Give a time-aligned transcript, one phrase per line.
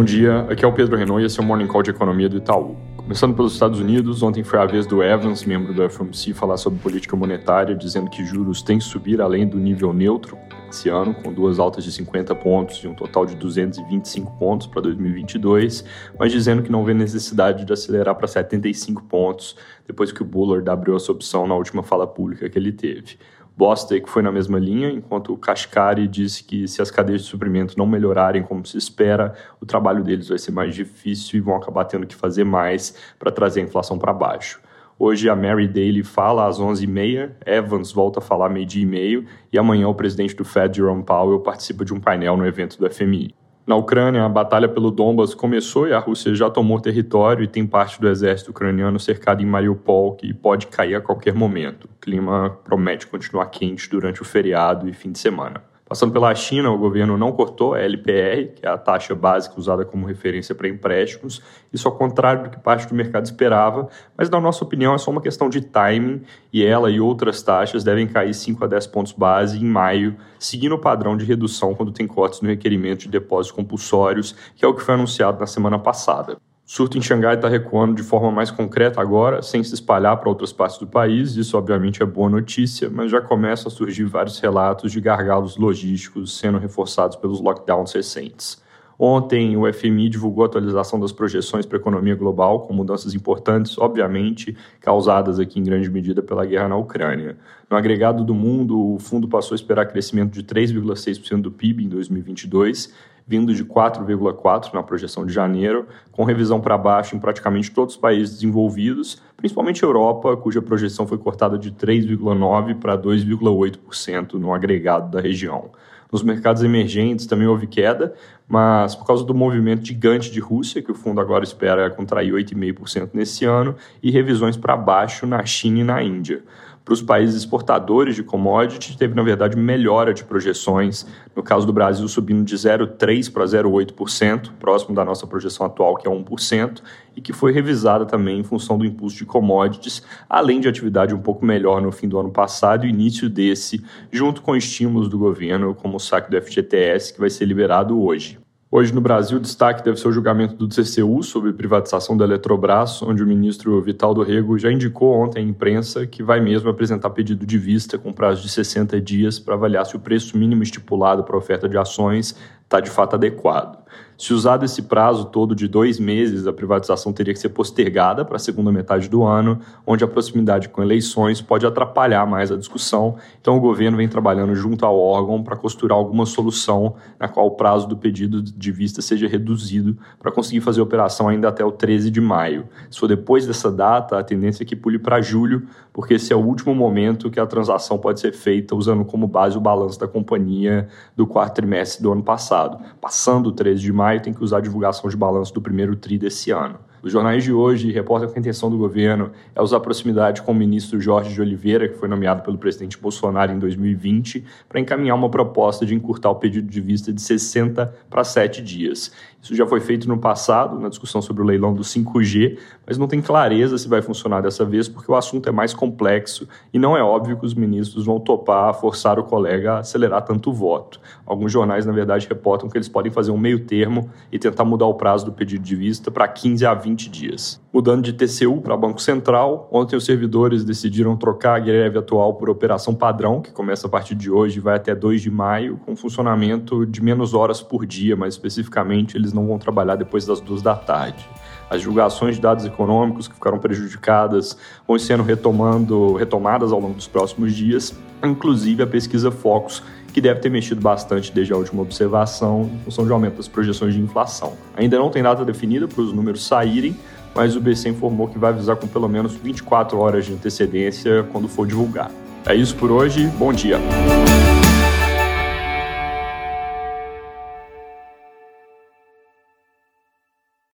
[0.00, 2.26] Bom dia, aqui é o Pedro Renault e esse é o Morning Call de Economia
[2.26, 2.74] do Itaú.
[2.96, 6.78] Começando pelos Estados Unidos, ontem foi a vez do Evans, membro do FOMC, falar sobre
[6.78, 10.38] política monetária, dizendo que juros têm que subir além do nível neutro
[10.70, 14.80] esse ano, com duas altas de 50 pontos e um total de 225 pontos para
[14.80, 15.84] 2022,
[16.18, 19.54] mas dizendo que não vê necessidade de acelerar para 75 pontos
[19.86, 23.18] depois que o Bullard abriu essa opção na última fala pública que ele teve.
[23.56, 27.86] Bostic foi na mesma linha, enquanto Kashkari disse que se as cadeias de suprimento não
[27.86, 32.06] melhorarem como se espera, o trabalho deles vai ser mais difícil e vão acabar tendo
[32.06, 34.60] que fazer mais para trazer a inflação para baixo.
[34.98, 39.58] Hoje a Mary Daly fala às 11h30, Evans volta a falar meio-dia e meio, e
[39.58, 43.34] amanhã o presidente do Fed, Jerome Powell, participa de um painel no evento do FMI.
[43.66, 47.66] Na Ucrânia, a batalha pelo Donbas começou e a Rússia já tomou território e tem
[47.66, 51.84] parte do exército ucraniano cercado em Mariupol, que pode cair a qualquer momento.
[51.84, 55.69] O clima promete continuar quente durante o feriado e fim de semana.
[55.90, 59.84] Passando pela China, o governo não cortou a LPR, que é a taxa básica usada
[59.84, 61.42] como referência para empréstimos,
[61.72, 65.10] isso ao contrário do que parte do mercado esperava, mas na nossa opinião é só
[65.10, 69.12] uma questão de timing e ela e outras taxas devem cair 5 a 10 pontos
[69.12, 73.50] base em maio, seguindo o padrão de redução quando tem cortes no requerimento de depósitos
[73.50, 76.38] compulsórios, que é o que foi anunciado na semana passada
[76.72, 80.52] surto em Xangai está recuando de forma mais concreta agora, sem se espalhar para outras
[80.52, 81.34] partes do país.
[81.34, 86.38] Isso, obviamente, é boa notícia, mas já começam a surgir vários relatos de gargalos logísticos
[86.38, 88.62] sendo reforçados pelos lockdowns recentes.
[88.96, 93.76] Ontem, o FMI divulgou a atualização das projeções para a economia global, com mudanças importantes,
[93.76, 97.36] obviamente, causadas aqui em grande medida pela guerra na Ucrânia.
[97.68, 101.88] No agregado do mundo, o fundo passou a esperar crescimento de 3,6% do PIB em
[101.88, 102.94] 2022,
[103.30, 108.00] vindo de 4,4 na projeção de janeiro, com revisão para baixo em praticamente todos os
[108.00, 115.20] países desenvolvidos, principalmente Europa, cuja projeção foi cortada de 3,9 para 2,8% no agregado da
[115.20, 115.70] região.
[116.10, 118.14] Nos mercados emergentes também houve queda,
[118.50, 123.10] mas por causa do movimento gigante de Rússia, que o fundo agora espera contrair 8,5%
[123.14, 126.42] nesse ano, e revisões para baixo na China e na Índia.
[126.84, 131.06] Para os países exportadores de commodity, teve, na verdade, melhora de projeções.
[131.36, 136.08] No caso do Brasil, subindo de 0,3% para 0,8%, próximo da nossa projeção atual, que
[136.08, 136.82] é 1%,
[137.14, 141.20] e que foi revisada também em função do impulso de commodities, além de atividade um
[141.20, 145.72] pouco melhor no fim do ano passado e início desse, junto com estímulos do governo,
[145.72, 148.39] como o saque do FGTS, que vai ser liberado hoje.
[148.72, 153.02] Hoje no Brasil, o destaque deve ser o julgamento do TCU sobre privatização da Eletrobras,
[153.02, 157.10] onde o ministro Vital do Rego já indicou ontem à imprensa que vai mesmo apresentar
[157.10, 161.24] pedido de vista com prazo de 60 dias para avaliar se o preço mínimo estipulado
[161.24, 163.79] para a oferta de ações está de fato adequado.
[164.20, 168.36] Se usado esse prazo todo de dois meses, a privatização teria que ser postergada para
[168.36, 173.16] a segunda metade do ano, onde a proximidade com eleições pode atrapalhar mais a discussão.
[173.40, 177.52] Então, o governo vem trabalhando junto ao órgão para costurar alguma solução na qual o
[177.52, 181.72] prazo do pedido de vista seja reduzido para conseguir fazer a operação ainda até o
[181.72, 182.68] 13 de maio.
[182.90, 186.36] Se for depois dessa data, a tendência é que pule para julho, porque esse é
[186.36, 190.06] o último momento que a transação pode ser feita usando como base o balanço da
[190.06, 192.78] companhia do quarto trimestre do ano passado.
[193.00, 196.18] Passando o 13 de maio, tem que usar a divulgação de balanço do primeiro TRI
[196.18, 196.78] desse ano.
[197.02, 200.54] Os jornais de hoje reportam que a intenção do governo é usar proximidade com o
[200.54, 205.30] ministro Jorge de Oliveira, que foi nomeado pelo presidente Bolsonaro em 2020, para encaminhar uma
[205.30, 209.12] proposta de encurtar o pedido de vista de 60 para 7 dias.
[209.42, 213.08] Isso já foi feito no passado, na discussão sobre o leilão do 5G, mas não
[213.08, 216.94] tem clareza se vai funcionar dessa vez, porque o assunto é mais complexo e não
[216.94, 221.00] é óbvio que os ministros vão topar forçar o colega a acelerar tanto o voto.
[221.24, 224.86] Alguns jornais, na verdade, reportam que eles podem fazer um meio termo e tentar mudar
[224.86, 227.60] o prazo do pedido de vista para 15 a 20 dias.
[227.72, 232.50] Mudando de TCU para Banco Central, ontem os servidores decidiram trocar a greve atual por
[232.50, 235.94] operação padrão, que começa a partir de hoje e vai até 2 de maio, com
[235.94, 240.62] funcionamento de menos horas por dia, mas especificamente eles não vão trabalhar depois das duas
[240.62, 241.28] da tarde.
[241.70, 244.56] As divulgações de dados econômicos que ficaram prejudicadas
[244.86, 249.80] vão sendo retomando, retomadas ao longo dos próximos dias, inclusive a pesquisa Focus,
[250.12, 253.94] que deve ter mexido bastante desde a última observação, em função de aumento das projeções
[253.94, 254.54] de inflação.
[254.76, 256.96] Ainda não tem data definida para os números saírem,
[257.34, 261.48] mas o BC informou que vai avisar com pelo menos 24 horas de antecedência quando
[261.48, 262.10] for divulgar.
[262.46, 263.78] É isso por hoje, bom dia!